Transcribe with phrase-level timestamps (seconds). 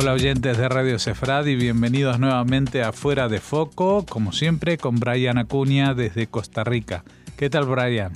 [0.00, 5.00] Hola oyentes de Radio Cefrad y bienvenidos nuevamente a Fuera de Foco, como siempre con
[5.00, 7.02] Brian Acuña desde Costa Rica.
[7.36, 8.12] ¿Qué tal Brian?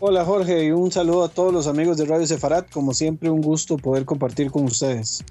[0.00, 2.70] Hola Jorge y un saludo a todos los amigos de Radio Cefarat.
[2.70, 5.22] Como siempre un gusto poder compartir con ustedes.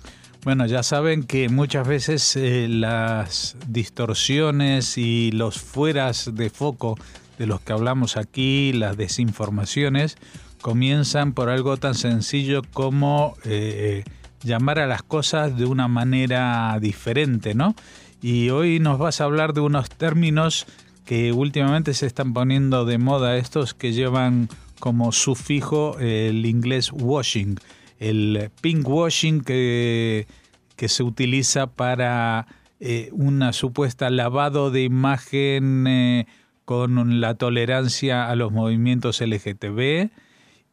[0.43, 6.99] Bueno, ya saben que muchas veces eh, las distorsiones y los fueras de foco
[7.39, 10.17] de los que hablamos aquí, las desinformaciones,
[10.61, 14.03] comienzan por algo tan sencillo como eh,
[14.45, 17.75] llamar a las cosas de una manera diferente, ¿no?
[18.21, 20.65] Y hoy nos vas a hablar de unos términos
[21.03, 27.57] que últimamente se están poniendo de moda, estos que llevan como sufijo el inglés washing
[27.99, 30.27] el pink washing que,
[30.75, 32.47] que se utiliza para
[32.79, 36.27] eh, una supuesta lavado de imagen eh,
[36.65, 40.09] con la tolerancia a los movimientos LGTB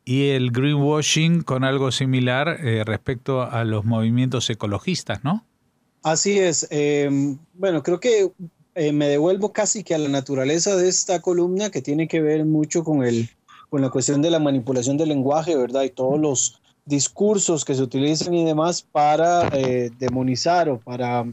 [0.04, 5.44] y el greenwashing con algo similar eh, respecto a los movimientos ecologistas, ¿no?
[6.02, 6.66] Así es.
[6.70, 8.30] Em, bueno, creo que
[8.74, 12.82] me devuelvo casi que a la naturaleza de esta columna que tiene que ver mucho
[12.82, 13.28] con el
[13.72, 15.84] con la cuestión de la manipulación del lenguaje, ¿verdad?
[15.84, 21.24] Y todos los discursos que se utilizan y demás para eh, demonizar o para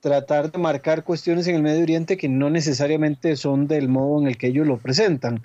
[0.00, 4.28] tratar de marcar cuestiones en el Medio Oriente que no necesariamente son del modo en
[4.28, 5.42] el que ellos lo presentan.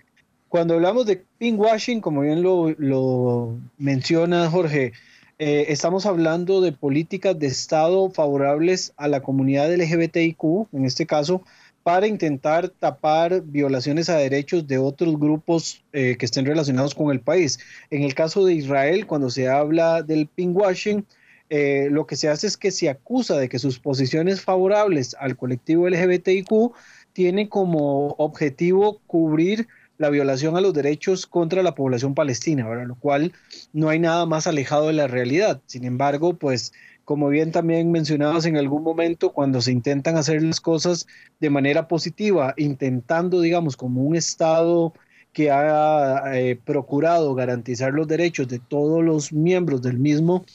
[0.53, 4.93] Cuando hablamos de pinkwashing, como bien lo, menciona Jorge,
[5.39, 11.41] eh, estamos hablando de políticas de Estado favorables a la comunidad LGBTIQ, en este caso,
[11.81, 17.19] para intentar tapar violaciones a derechos de otros grupos eh, que estén relacionados con el
[17.19, 17.57] país.
[17.89, 21.03] En el caso de Israel, cuando se habla del pinkwashing,
[21.49, 25.35] eh, lo que se hace es que se acusa de que sus posiciones favorables al
[25.35, 26.73] colectivo LGBTIQ
[27.13, 33.33] tienen como objetivo cubrir la violación a los derechos contra la población palestina, lo cual
[33.73, 35.61] no hay nada más alejado de la realidad.
[35.65, 36.73] Sin embargo, pues
[37.05, 41.05] como bien también mencionabas en algún momento, cuando se intentan hacer las cosas
[41.39, 44.93] de manera positiva, intentando, digamos, como un Estado
[45.33, 50.45] que ha eh, procurado garantizar los derechos de todos los miembros del mismo,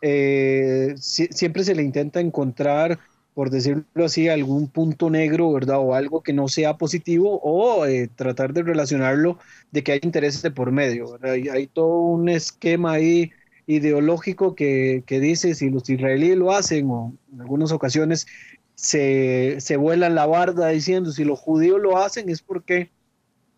[0.00, 2.98] eh, siempre se le intenta encontrar,
[3.34, 5.78] por decirlo así, algún punto negro, ¿verdad?
[5.78, 9.38] O algo que no sea positivo, o eh, tratar de relacionarlo
[9.70, 13.32] de que hay intereses de por medio, hay todo un esquema ahí
[13.66, 18.26] ideológico que, dice si los israelíes lo hacen o en algunas ocasiones
[18.74, 22.90] se, se vuelan la barda diciendo si los judíos lo hacen es porque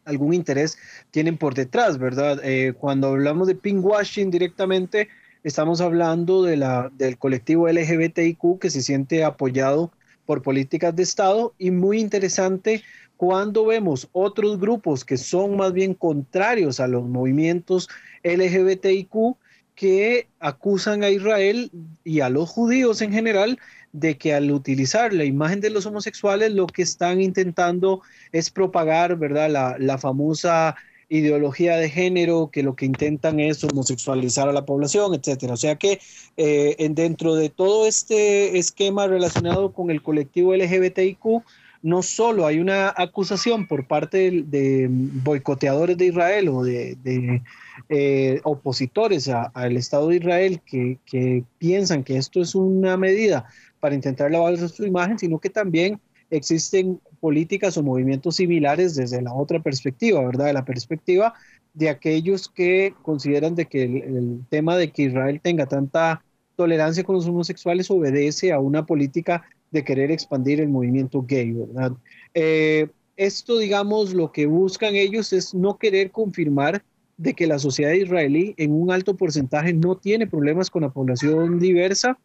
[0.05, 0.79] algún interés
[1.11, 2.41] tienen por detrás, ¿verdad?
[2.45, 5.09] Eh, cuando hablamos de pinkwashing directamente,
[5.45, 9.93] estamos hablando de la, del colectivo LGBTIQ que se siente apoyado
[10.27, 12.83] por políticas de Estado y muy interesante
[13.17, 17.89] cuando vemos otros grupos que son más bien contrarios a los movimientos
[18.25, 19.37] LGBTIQ
[19.75, 21.71] que acusan a Israel
[22.05, 23.59] y a los judíos en general
[23.93, 29.17] de que al utilizar la imagen de los homosexuales lo que están intentando es propagar,
[29.17, 29.77] ¿verdad?
[29.79, 30.75] La, famosa
[31.19, 35.55] ideología de género, que lo que intentan es homosexualizar a la población, etcétera.
[35.55, 36.01] O sea que
[36.37, 41.43] eh, dentro de todo este esquema relacionado con el colectivo LGBTIQ,
[41.85, 47.43] no solo hay una acusación por parte de, boicoteadores de Israel o de,
[47.91, 53.47] eh, opositores al Estado de Israel que, piensan que esto es una medida
[53.81, 56.01] para intentar lavar su imagen, sino que también
[56.31, 60.45] existen políticas o movimientos similares desde la otra perspectiva, ¿verdad?
[60.45, 61.33] De la perspectiva
[61.73, 66.23] de aquellos que consideran de que el tema de que Israel tenga tanta
[66.55, 71.93] tolerancia con los homosexuales obedece a una política de querer expandir el movimiento gay, ¿verdad?
[72.35, 76.85] Eh, esto, digamos, lo que buscan ellos es no querer confirmar
[77.17, 81.59] de que la sociedad israelí en un alto porcentaje no tiene problemas con la población
[81.59, 82.19] diversa.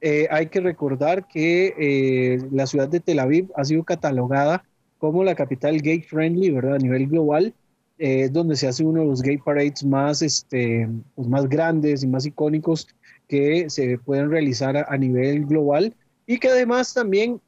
[0.00, 4.64] Eh, hay que recordar que eh, la ciudad de Tel Aviv ha sido catalogada
[4.98, 6.76] como la capital gay friendly, ¿verdad?
[6.76, 7.54] A nivel global,
[7.98, 12.06] es donde se hace uno de los gay parades más, este, pues más grandes y
[12.06, 12.88] más icónicos
[13.28, 15.94] que se pueden realizar a nivel global
[16.26, 17.40] y que además también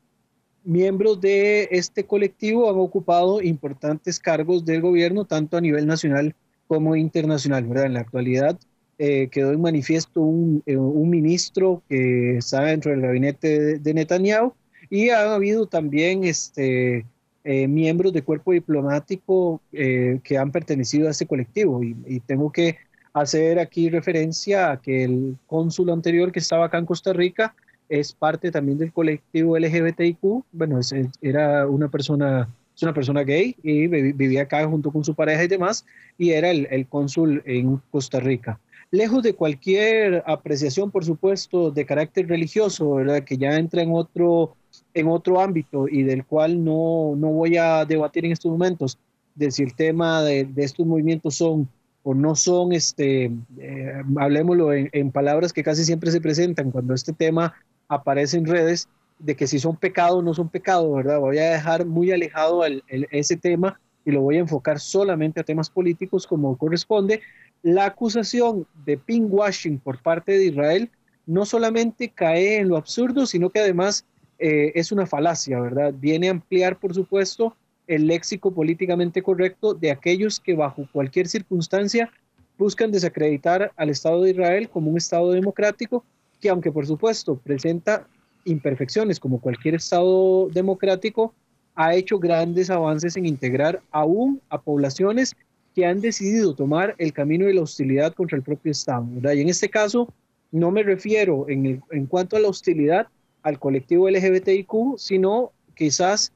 [0.64, 6.34] miembros de este colectivo han ocupado importantes cargos del gobierno, tanto a nivel nacional
[6.66, 7.64] como internacional.
[7.64, 7.86] ¿verdad?
[7.86, 8.58] En la actualidad
[8.98, 14.54] eh, quedó en manifiesto un, eh, un, ministro que está dentro del gabinete de, Netanyahu
[14.88, 17.04] y ha habido también este,
[17.44, 21.82] eh, miembros de cuerpo diplomático que han pertenecido a este colectivo.
[21.82, 22.76] Y, y tengo que
[23.12, 27.54] hacer aquí referencia a que el cónsul anterior que estaba acá en Costa Rica,
[27.88, 30.44] es parte también del colectivo LGBTIQ.
[30.52, 30.80] Bueno,
[31.20, 35.48] era una persona, es una persona gay y vivía acá junto con su pareja y
[35.48, 35.84] demás,
[36.18, 38.58] y era el, cónsul en Costa Rica.
[38.90, 43.24] Lejos de cualquier apreciación, por supuesto, de carácter religioso, ¿verdad?
[43.24, 44.56] que ya entra en otro,
[44.94, 48.98] en otro ámbito y del cual no, no voy a debatir en estos momentos,
[49.34, 51.68] de si el tema de, de estos movimientos son
[52.08, 57.12] o no son, este, eh, hablemoslo en, palabras que casi siempre se presentan cuando este
[57.12, 57.52] tema
[57.88, 58.88] aparece en redes,
[59.18, 61.18] de que si son pecado o no son pecado, ¿verdad?
[61.18, 62.62] Voy a dejar muy alejado
[63.10, 67.22] ese tema y lo voy a enfocar solamente a temas políticos como corresponde.
[67.66, 70.88] La acusación de pinkwashing por parte de Israel
[71.26, 74.06] no solamente cae en lo absurdo, sino que además
[74.38, 75.92] eh, es una falacia, ¿verdad?
[75.92, 77.56] Viene a ampliar, por supuesto,
[77.88, 82.08] el léxico políticamente correcto de aquellos que bajo cualquier circunstancia
[82.56, 86.04] buscan desacreditar al Estado de Israel como un Estado democrático
[86.40, 88.06] que aunque por supuesto presenta
[88.44, 91.34] imperfecciones como cualquier Estado democrático,
[91.74, 95.34] ha hecho grandes avances en integrar aún a poblaciones
[95.76, 99.06] que han decidido tomar el camino de la hostilidad contra el propio Estado.
[99.34, 100.10] Y en este caso
[100.50, 103.08] no me refiero en, en cuanto a la hostilidad
[103.42, 106.32] al colectivo LGBTIQ, sino quizás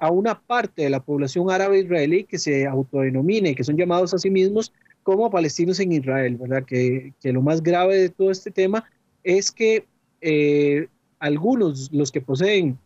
[0.00, 4.14] a una parte de la población árabe israelí que se autodenomina y que son llamados
[4.14, 4.72] a sí mismos
[5.02, 6.64] como palestinos en Israel, ¿verdad?
[6.64, 8.90] Que, que lo más grave de todo este tema
[9.22, 9.84] es que
[10.22, 10.88] eh,
[11.18, 12.78] algunos, los que poseen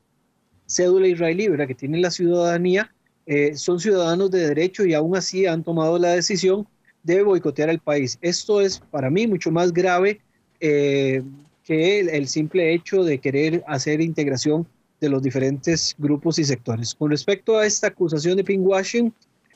[0.67, 1.69] cédula israelí, ¿verdad?
[1.69, 2.93] Que tienen la ciudadanía,
[3.27, 6.67] eh, son ciudadanos de derecho y aún así han tomado la decisión
[7.03, 8.19] de boicotear el país.
[8.21, 10.21] Esto es para mí mucho más grave
[10.61, 11.23] eh,
[11.65, 14.67] que el, simple hecho de querer hacer integración
[15.01, 16.95] de los diferentes grupos y sectores.
[16.95, 19.13] Con respecto a esta acusación de pinkwashing,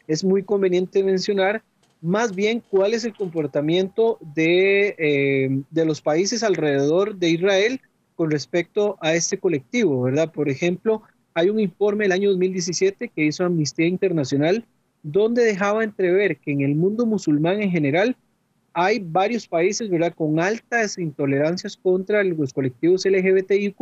[0.09, 1.63] es muy conveniente mencionar
[2.03, 7.81] más bien cuál es el comportamiento de, eh, de los países alrededor de Israel
[8.17, 10.33] con respecto a este colectivo, ¿verdad?
[10.33, 11.03] Por ejemplo,
[11.35, 14.65] hay un informe del año 2017 que hizo Amnistía Internacional
[15.03, 18.17] donde dejaba entrever que en el mundo musulmán en general
[18.73, 23.81] hay varios países, ¿verdad?, con altas intolerancias contra los colectivos LGBTIQ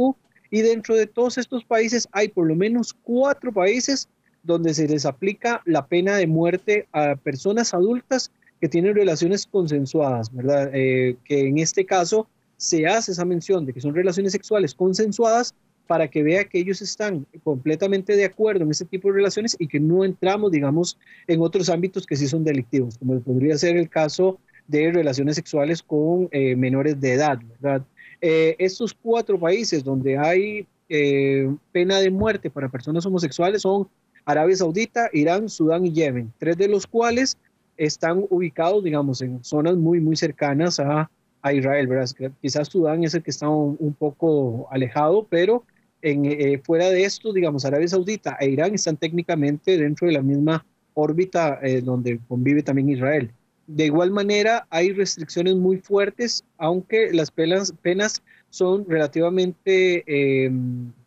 [0.51, 4.09] y dentro de todos estos países hay por lo menos cuatro países
[4.43, 8.31] donde se les aplica la pena de muerte a personas adultas
[8.61, 10.71] que tienen relaciones consensuadas, ¿verdad?
[10.73, 15.55] Eh, que en este caso se hace esa mención de que son relaciones sexuales consensuadas
[15.89, 19.67] para que vea que ellos están completamente de acuerdo en ese tipo de relaciones y
[19.67, 23.89] que no entramos, digamos, en otros ámbitos que sí son delictivos, como podría ser el
[23.89, 24.39] caso
[24.69, 27.83] de relaciones sexuales con eh, menores de edad, ¿verdad?
[28.21, 33.89] Eh, estos cuatro países donde hay eh, pena de muerte para personas homosexuales son
[34.27, 37.39] Arabia Saudita, Irán, Sudán y Yemen, tres de los cuales
[37.79, 42.11] están ubicados, digamos, en zonas muy, muy cercanas a, a Israel, ¿verdad?
[42.43, 45.65] Quizás Sudán es el que está un, un poco alejado, pero
[46.03, 50.23] en, eh, fuera de esto, digamos, Arabia Saudita e Irán están técnicamente dentro de la
[50.23, 50.65] misma
[50.95, 53.31] órbita eh, donde convive también Israel.
[53.67, 60.51] De igual manera, hay restricciones muy fuertes, aunque las penas, son relativamente eh,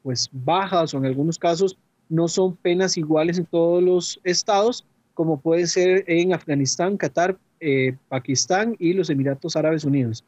[0.04, 1.76] pues bajas o en algunos casos
[2.08, 4.86] no son penas iguales en todos los estados,
[5.16, 10.24] como puede ser en Afganistán, Qatar, eh, Pakistán y los Emiratos Árabes Unidos.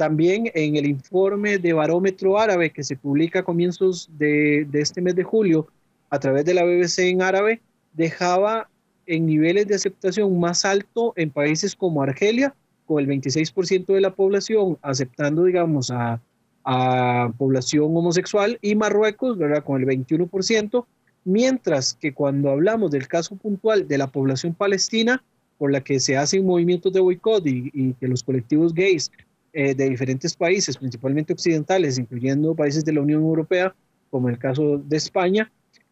[0.00, 5.14] También en el informe de barómetro árabe que se publica a comienzos de, este mes
[5.14, 5.66] de julio
[6.08, 7.60] a través de la BBC en árabe,
[7.92, 8.70] dejaba
[9.04, 12.54] en niveles de aceptación más alto en países como Argelia,
[12.86, 16.18] con el 26% de la población aceptando, digamos, a,
[17.36, 20.86] población homosexual, y Marruecos, ¿verdad?, con el 21%,
[21.26, 25.22] mientras que cuando hablamos del caso puntual de la población palestina,
[25.58, 29.10] por la que se hacen movimientos de boicot y que los colectivos gays
[29.52, 33.74] eh, de diferentes países, principalmente occidentales, incluyendo países de la Unión Europea,
[34.10, 35.50] como el caso de España,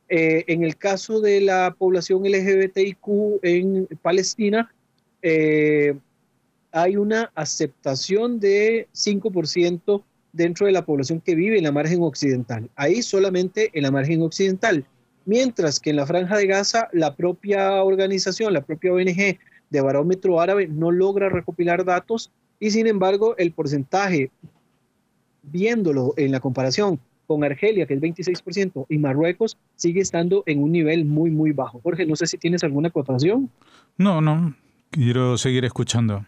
[0.08, 4.72] eh, en el caso de la población LGBTIQ en Palestina,
[5.22, 5.94] eh,
[6.72, 12.70] hay una aceptación de 5% dentro de la población que vive en la margen occidental.
[12.76, 14.84] Ahí solamente en la margen occidental.
[15.24, 19.38] Mientras que en la franja de Gaza, la propia organización, la propia ONG
[19.70, 24.30] de Barómetro Árabe no logra recopilar datos y sin embargo el porcentaje,
[25.42, 30.72] viéndolo en la comparación con Argelia, que es 26%, y Marruecos sigue estando en un
[30.72, 31.80] nivel muy, muy bajo.
[31.82, 33.50] Jorge, no sé si tienes alguna acotación.
[33.98, 34.54] No, no,
[34.90, 36.24] quiero seguir escuchando.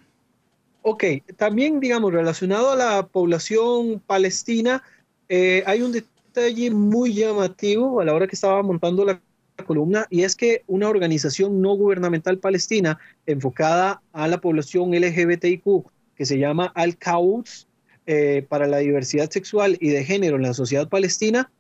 [0.83, 1.05] Ok,
[1.37, 4.83] también, digamos, relacionado a la población palestina,
[5.29, 9.21] eh, hay un detalle muy llamativo a la hora que estaba montando la
[9.67, 15.85] columna, y es que una organización no gubernamental palestina enfocada a la población LGBTIQ,
[16.21, 17.67] que se llama Al-Quds,
[18.05, 21.51] eh, para la diversidad sexual y de género en la sociedad palestina,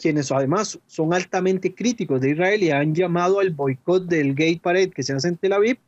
[0.00, 4.90] quienes además son altamente críticos de Israel y han llamado al boicot del Gay Parade
[4.90, 5.78] que se hace en Tel Aviv,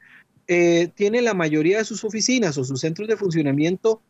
[0.47, 4.01] eh, tiene la mayoría de sus oficinas o sus centros de funcionamiento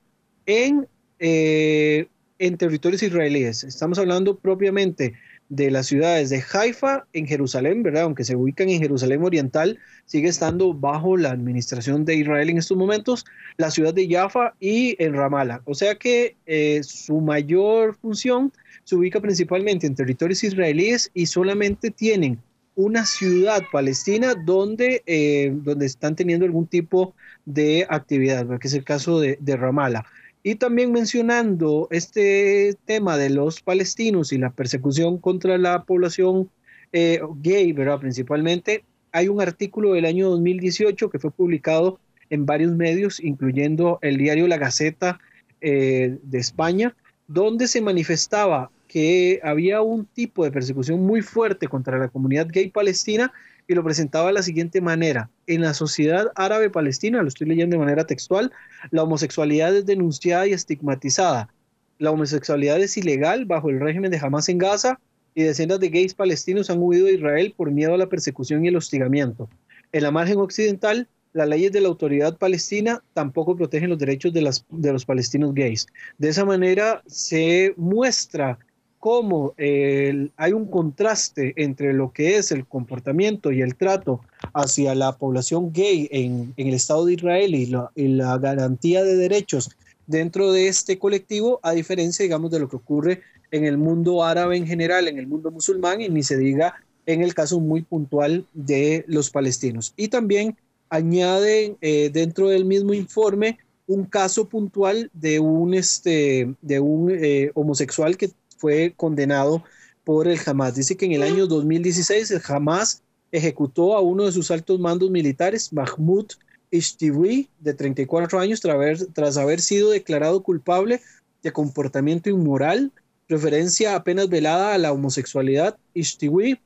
[0.45, 0.87] en,
[1.19, 2.07] eh,
[2.39, 3.65] en territorios israelíes.
[3.65, 5.15] Estamos hablando propiamente
[5.51, 8.05] de las ciudades de Haifa en Jerusalén, ¿verdad?
[8.05, 12.77] Aunque se ubican en Jerusalén Oriental, sigue estando bajo la administración de Israel en estos
[12.77, 13.27] momentos,
[13.57, 15.61] la ciudad de Jaffa y en Ramallah.
[15.65, 18.53] O sea que eh, su mayor función
[18.85, 22.39] se ubica principalmente en territorios israelíes y solamente tienen
[22.77, 27.15] una ciudad palestina donde, eh, donde están teniendo algún tipo
[27.45, 30.07] de actividad, que es el caso de, de Ramallah.
[30.43, 36.51] Y también mencionando este tema de los palestinos y la persecución contra la población
[36.93, 38.01] eh, gay, ¿verdad?
[38.01, 44.17] Principalmente, hay un artículo del año 2018 que fue publicado en varios medios, incluyendo el
[44.17, 45.21] diario La Gaceta
[45.61, 51.99] eh, de España, donde se manifestaba que había un tipo de persecución muy fuerte contra
[51.99, 53.33] la comunidad gay palestina
[53.71, 55.31] y lo presentaba de la siguiente manera.
[55.47, 58.51] En la sociedad árabe palestina, lo estoy leyendo de manera textual,
[58.91, 61.55] la homosexualidad es denunciada y estigmatizada.
[62.01, 64.99] La homosexualidad es ilegal bajo el régimen de Hamas en Gaza
[65.37, 68.69] y decenas de gays palestinos han huido de Israel por miedo a la persecución y
[68.69, 69.49] el hostigamiento.
[69.93, 74.43] En la margen occidental, las leyes de la autoridad palestina tampoco protegen los derechos de,
[74.43, 75.87] las, de los palestinos gays.
[76.19, 78.59] De esa manera se muestra
[79.01, 84.21] cómo hay un contraste entre lo que es el comportamiento y el trato
[84.53, 89.71] hacia la población gay en, el Estado de Israel y la, garantía de derechos
[90.07, 94.57] dentro de este colectivo, a diferencia, digamos, de lo que ocurre en el mundo árabe
[94.57, 96.75] en general, en el mundo musulmán, y ni se diga
[97.07, 99.95] en el caso muy puntual de los palestinos.
[99.97, 100.57] Y también
[100.91, 107.51] añaden eh, dentro del mismo informe un caso puntual de un, este, de un eh,
[107.55, 108.31] homosexual que
[108.61, 109.65] fue condenado
[110.05, 110.75] por el Hamas.
[110.75, 113.03] Dice que en el año 2016 el Hamas
[113.33, 116.27] ejecutó a uno de sus altos mandos militares, Mahmoud
[116.71, 121.01] Ishtiwi, de 34 años, tras haber, tras haber sido declarado culpable
[121.43, 122.93] de comportamiento inmoral,
[123.29, 125.79] referencia apenas velada a la homosexualidad.
[125.95, 126.61] Ishtiwi,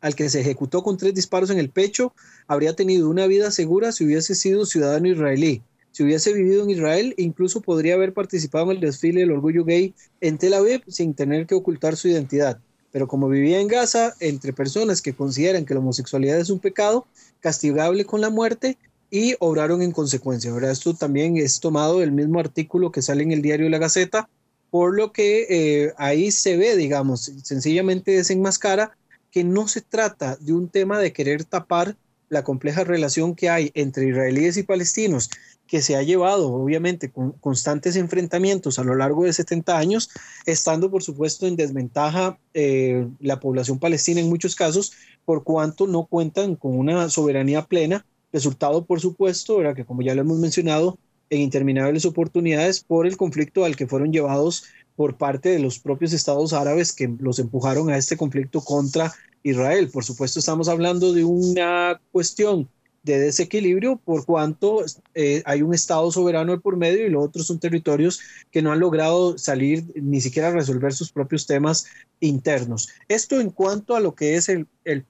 [0.00, 2.12] al que se ejecutó con tres disparos en el pecho,
[2.46, 5.62] habría tenido una vida segura si hubiese sido ciudadano israelí.
[5.92, 9.94] Si hubiese vivido en Israel, incluso podría haber participado en el desfile del orgullo gay
[10.20, 12.58] en Tel Aviv sin tener que ocultar su identidad.
[12.92, 17.06] Pero como vivía en Gaza, entre personas que consideran que la homosexualidad es un pecado,
[17.40, 18.76] castigable con la muerte,
[19.10, 20.52] y obraron en consecuencia.
[20.52, 20.70] ¿verdad?
[20.70, 24.28] Esto también es tomado del mismo artículo que sale en el diario La Gaceta,
[24.70, 28.96] por lo que eh, ahí se ve, digamos, sencillamente desenmascara
[29.32, 31.96] que no se trata de un tema de querer tapar
[32.28, 35.30] la compleja relación que hay entre israelíes y palestinos
[35.70, 40.10] que se ha llevado, obviamente, con constantes enfrentamientos a lo largo de 70 años,
[40.44, 44.92] estando, por supuesto, en desventaja eh, la población palestina en muchos casos,
[45.24, 50.16] por cuanto no cuentan con una soberanía plena, resultado, por supuesto, era que como ya
[50.16, 50.98] lo hemos mencionado,
[51.30, 54.64] en interminables oportunidades por el conflicto al que fueron llevados
[54.96, 59.12] por parte de los propios estados árabes que los empujaron a este conflicto contra
[59.44, 59.88] Israel.
[59.88, 62.68] Por supuesto, estamos hablando de una cuestión
[63.02, 67.58] de desequilibrio por cuanto eh, hay un Estado soberano por medio y los otros son
[67.58, 71.86] territorios que no han logrado salir ni siquiera resolver sus propios temas
[72.20, 72.90] internos.
[73.08, 75.04] Esto en cuanto a lo que es el, el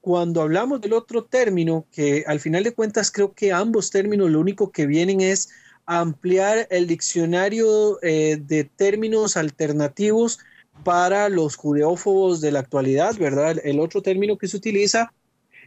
[0.00, 4.40] Cuando hablamos del otro término, que al final de cuentas creo que ambos términos lo
[4.40, 5.48] único que vienen es
[5.86, 10.38] ampliar el diccionario eh, de términos alternativos
[10.82, 13.58] para los judeófobos de la actualidad, ¿verdad?
[13.64, 15.12] El otro término que se utiliza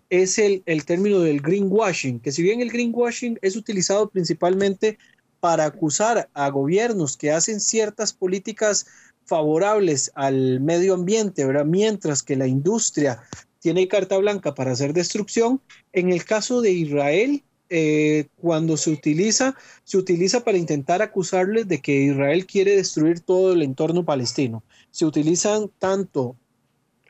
[0.10, 4.98] es el, término del greenwashing, que si bien el greenwashing es utilizado principalmente
[5.40, 8.88] para acusar a gobiernos que hacen ciertas políticas
[9.26, 11.66] favorables al medio ambiente, ¿verdad?
[11.66, 13.22] mientras que la industria
[13.60, 15.62] tiene carta blanca para hacer destrucción,
[15.92, 21.82] en el caso de Israel, eh, cuando se utiliza, se utiliza para intentar acusarles de
[21.82, 24.64] que Israel quiere destruir todo el entorno palestino.
[24.92, 26.38] Se utilizan tanto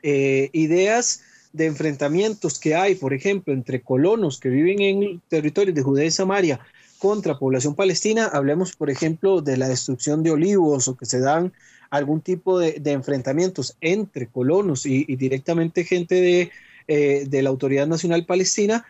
[0.02, 5.82] eh, ideas de enfrentamientos que hay, por ejemplo, entre colonos que viven en territorios de
[5.82, 6.60] Judea y Samaria
[6.98, 11.52] contra población palestina, hablemos, por ejemplo, de la destrucción de olivos o que se dan
[11.90, 16.50] algún tipo de, enfrentamientos entre colonos y, directamente gente de,
[16.86, 18.84] eh, de la Autoridad Nacional Palestina,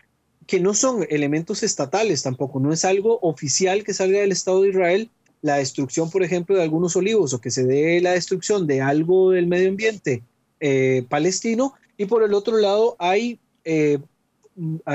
[0.47, 4.69] que no son elementos estatales tampoco, no es algo oficial que salga del Estado de
[4.69, 5.09] Israel,
[5.41, 9.31] la destrucción, por ejemplo, de algunos olivos o que se dé la destrucción de algo
[9.31, 10.23] del medio ambiente
[10.59, 13.99] eh, palestino, y por el otro lado hay eh,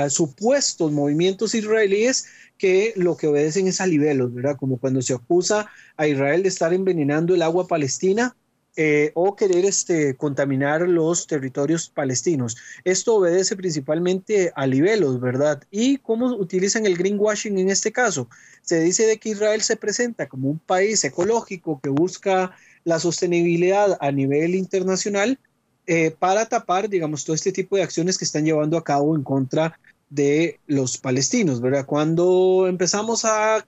[0.09, 2.25] supuestos movimientos israelíes
[2.57, 4.57] que lo que obedecen es a libelos, ¿verdad?
[4.57, 8.35] Como cuando se acusa a Israel de estar envenenando el agua palestina
[8.75, 12.57] eh, o querer este, contaminar los territorios palestinos.
[12.83, 15.61] Esto obedece principalmente a libelos, ¿verdad?
[15.69, 18.29] ¿Y cómo utilizan el greenwashing en este caso?
[18.63, 23.95] Se dice de que Israel se presenta como un país ecológico que busca la sostenibilidad
[24.01, 25.37] a nivel internacional
[25.87, 29.23] eh, para tapar, digamos, todo este tipo de acciones que están llevando a cabo en
[29.23, 31.85] contra de los palestinos, ¿verdad?
[31.85, 33.65] Cuando empezamos a,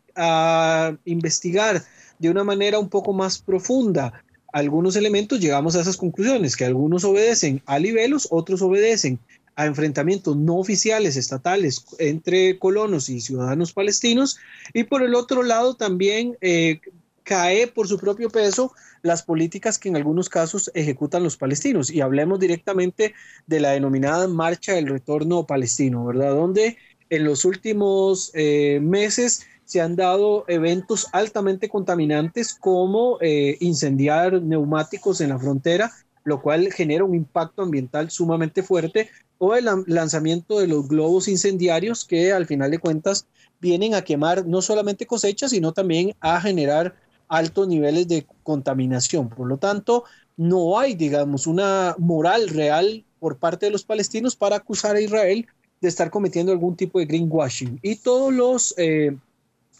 [1.06, 1.84] investigar
[2.18, 7.04] de una manera un poco más profunda algunos elementos llegamos a esas conclusiones, que algunos
[7.04, 9.20] obedecen a libelos, otros obedecen
[9.56, 14.38] a enfrentamientos no oficiales estatales entre colonos y ciudadanos palestinos,
[14.74, 16.80] y por el otro lado también eh,
[17.28, 21.92] cae por su propio peso las políticas que en algunos casos ejecutan los palestinos.
[21.92, 23.14] Y hablemos directamente
[23.46, 26.34] de la denominada Marcha del Retorno Palestino, ¿verdad?
[26.34, 26.78] Donde
[27.10, 35.20] en los últimos eh, meses se han dado eventos altamente contaminantes como eh, incendiar neumáticos
[35.20, 35.92] en la frontera,
[36.24, 42.06] lo cual genera un impacto ambiental sumamente fuerte, o el lanzamiento de los globos incendiarios
[42.06, 43.28] que al final de cuentas
[43.60, 46.96] vienen a quemar no solamente cosechas, sino también a generar
[47.28, 49.30] altos niveles de contaminación.
[49.30, 50.04] Por lo tanto,
[50.36, 55.48] no hay, digamos, una moral real por parte de los palestinos para acusar a Israel
[55.82, 57.80] de estar cometiendo algún tipo de greenwashing.
[57.82, 59.16] Y todos los eh,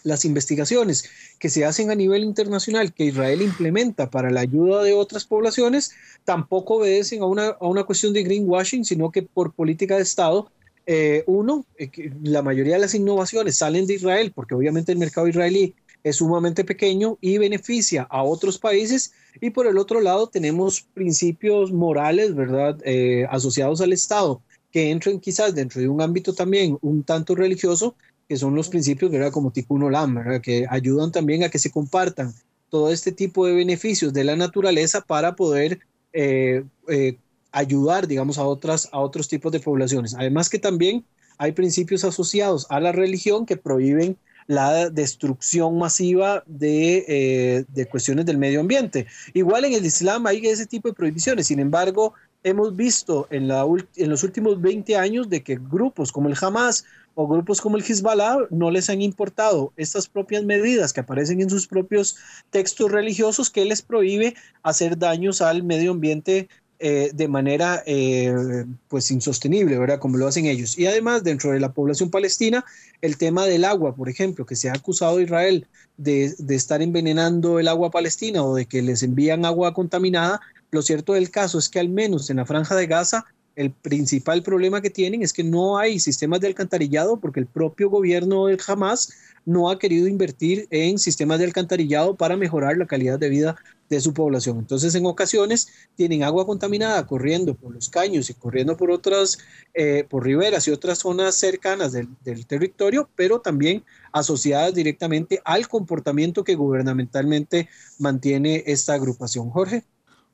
[0.08, 4.94] las investigaciones que se hacen a nivel internacional que Israel implementa para la ayuda de
[4.94, 5.92] otras poblaciones
[6.24, 10.50] tampoco obedecen a una, a una cuestión de greenwashing, sino que por política de Estado,
[10.86, 11.90] eh, uno, eh,
[12.24, 15.76] la mayoría de las innovaciones salen de Israel, porque obviamente el mercado israelí
[16.10, 19.14] es sumamente pequeño y beneficia a otros países.
[19.42, 25.20] Y por el otro lado tenemos principios morales, ¿verdad?, eh, asociados al Estado, que entran
[25.20, 27.96] quizás dentro de un ámbito también un tanto religioso,
[28.28, 29.32] que son los principios, ¿verdad?
[29.32, 30.42] Como Tikkun Olam, ¿verdad?
[30.42, 32.34] Que ayudan también a que se compartan
[32.70, 35.80] todo este tipo de beneficios de la naturaleza para poder
[36.14, 37.18] eh, eh,
[37.52, 40.14] ayudar, digamos, a, otras, a otros tipos de poblaciones.
[40.16, 41.06] Además que también
[41.38, 48.26] hay principios asociados a la religión que prohíben la destrucción masiva de, eh, de, cuestiones
[48.26, 49.06] del medio ambiente.
[49.34, 53.66] Igual en el Islam hay ese tipo de prohibiciones, sin embargo, hemos visto en, la,
[53.96, 57.84] en los últimos 20 años de que grupos como el Hamas o grupos como el
[57.84, 62.16] Hezbollah no les han importado estas propias medidas que aparecen en sus propios
[62.52, 66.48] textos religiosos que les prohíbe hacer daños al medio ambiente
[66.80, 70.00] eh, de manera eh, pues insostenible, ¿verdad?
[70.00, 70.78] Como lo hacen ellos.
[70.78, 72.66] Y además, dentro de la población palestina,
[73.02, 76.82] el tema del agua, por ejemplo, que se ha acusado a Israel de, de estar
[76.82, 80.40] envenenando el agua palestina o de que les envían agua contaminada,
[80.72, 83.26] lo cierto del caso es que al menos en la franja de Gaza
[83.58, 87.90] el principal problema que tienen es que no hay sistemas de alcantarillado porque el propio
[87.90, 89.12] gobierno del Hamas
[89.46, 93.56] no ha querido invertir en sistemas de alcantarillado para mejorar la calidad de vida
[93.90, 94.60] de su población.
[94.60, 99.38] Entonces, en ocasiones tienen agua contaminada corriendo por los caños y corriendo por otras,
[99.74, 105.68] eh, por riberas y otras zonas cercanas del, del territorio, pero también asociadas directamente al
[105.68, 107.70] comportamiento que gubernamentalmente
[108.00, 109.50] mantiene esta agrupación.
[109.50, 109.84] Jorge.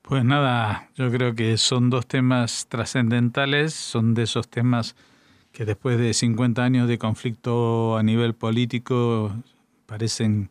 [0.01, 4.95] Pues nada, yo creo que son dos temas trascendentales, son de esos temas
[5.53, 9.31] que después de 50 años de conflicto a nivel político
[9.85, 10.49] parecen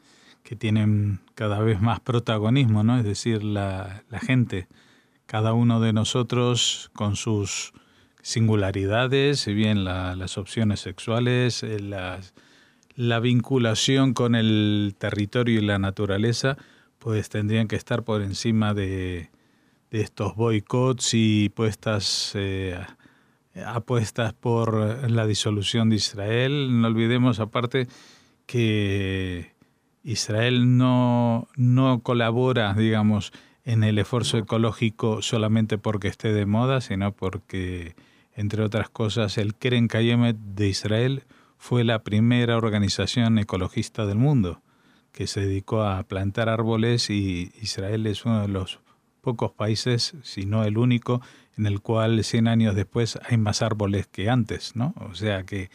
[0.57, 2.99] tienen cada vez más protagonismo, ¿no?
[2.99, 4.69] Es decir, la, gente,
[5.27, 7.73] cada uno de nosotros con sus
[8.23, 11.81] singularidades, si bien las opciones sexuales, eh,
[12.95, 16.57] la vinculación con el territorio y la naturaleza,
[16.99, 19.31] pues tendrían que estar por encima de,
[19.93, 22.81] de estos boicots y puestas eh,
[23.67, 26.81] apuestas por la disolución de Israel.
[26.81, 27.89] No olvidemos aparte
[28.47, 29.53] que
[30.05, 33.33] Israel no, no colabora, digamos,
[33.65, 37.95] en el esfuerzo ecológico solamente porque esté de moda, sino porque,
[38.35, 41.25] entre otras cosas, el Keren Kayemet de Israel
[41.59, 44.63] fue la primera organización ecologista del mundo
[45.13, 48.81] que se dedicó a plantar árboles y Israel es uno de los
[49.21, 51.21] pocos países, si no el único,
[51.57, 54.95] en el cual 100 años después hay más árboles que antes, ¿no?
[54.97, 55.71] O sea que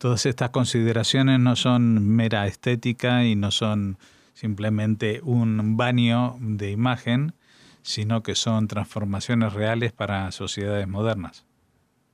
[0.00, 3.98] todas estas consideraciones no son mera estética y no son
[4.32, 7.34] simplemente un baño de imagen,
[7.82, 11.44] sino que son transformaciones reales para sociedades modernas.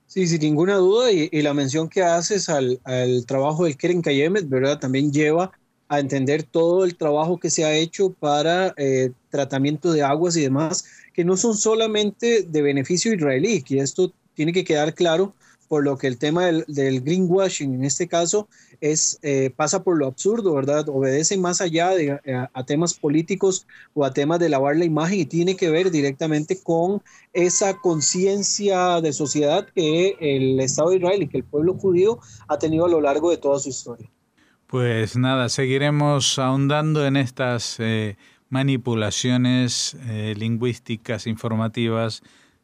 [0.05, 4.49] Sí, sin ninguna duda, y, la mención que haces al, al trabajo del Keren Kayemet,
[4.49, 4.79] ¿verdad?
[4.79, 5.53] También lleva
[5.87, 10.41] a entender todo el trabajo que se ha hecho para eh, tratamiento de aguas y
[10.41, 15.33] demás, que no son solamente de beneficio israelí, que esto tiene que quedar claro
[15.67, 18.47] por lo que el tema del, greenwashing en este caso
[18.81, 20.87] es, eh, pasa por lo absurdo, ¿verdad?
[20.89, 25.25] Obedece más allá de, a, temas políticos o a temas de lavar la imagen y
[25.25, 27.01] tiene que ver directamente con
[27.33, 32.57] esa conciencia de sociedad que el Estado de Israel y que el pueblo judío ha
[32.57, 34.09] tenido a lo largo de toda su historia.
[34.67, 38.17] Pues nada, seguiremos ahondando en estas eh,
[38.49, 42.21] manipulaciones eh, lingüísticas, informativas,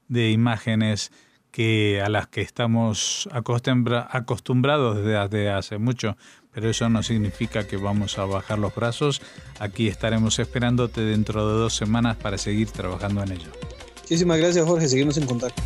[0.07, 1.11] de imágenes
[1.53, 6.17] que a las que estamos acostumbrados desde hace mucho,
[6.51, 9.21] pero eso no significa que vamos a bajar los brazos.
[9.59, 13.51] Aquí estaremos esperándote dentro de dos semanas para seguir trabajando en ello.
[14.01, 15.61] Muchísimas gracias Jorge, seguimos en contacto.